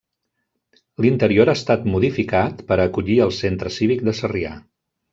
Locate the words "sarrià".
4.23-4.61